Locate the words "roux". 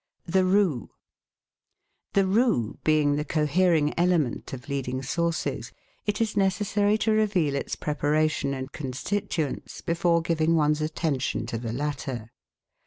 0.45-0.89, 2.25-2.79